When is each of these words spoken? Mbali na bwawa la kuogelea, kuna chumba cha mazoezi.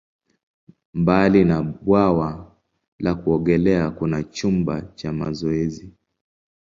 Mbali 0.93 1.43
na 1.45 1.61
bwawa 1.63 2.55
la 2.99 3.15
kuogelea, 3.15 3.91
kuna 3.91 4.23
chumba 4.23 4.81
cha 4.81 5.13
mazoezi. 5.13 5.93